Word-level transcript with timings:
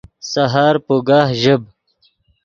سحر 0.31 0.73
پوگہ 0.85 1.21
ژیب 1.41 1.61